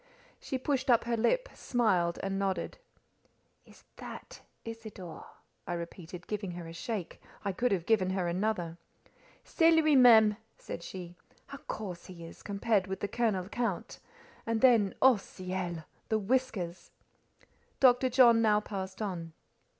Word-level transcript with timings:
She 0.39 0.57
pushed 0.57 0.89
up 0.89 1.03
her 1.03 1.15
lip, 1.15 1.47
smiled, 1.53 2.17
and 2.23 2.39
nodded. 2.39 2.79
"Is 3.67 3.83
that 3.97 4.41
Isidore?" 4.65 5.27
I 5.67 5.73
repeated, 5.73 6.25
giving 6.25 6.53
her 6.53 6.65
a 6.67 6.73
shake: 6.73 7.21
I 7.45 7.51
could 7.51 7.71
have 7.71 7.85
given 7.85 8.09
her 8.09 8.27
a 8.27 8.33
dozen. 8.33 8.79
"C'est 9.43 9.69
lui 9.71 9.95
même," 9.95 10.37
said 10.57 10.81
she. 10.81 11.17
"How 11.45 11.59
coarse 11.67 12.07
he 12.07 12.25
is, 12.25 12.41
compared 12.41 12.87
with 12.87 13.01
the 13.01 13.07
Colonel 13.07 13.47
Count! 13.47 13.99
And 14.47 14.61
then—oh 14.61 15.17
ciel!—the 15.17 16.17
whiskers!" 16.17 16.89
Dr. 17.79 18.09
John 18.09 18.41
now 18.41 18.59
passed 18.59 19.03
on. 19.03 19.33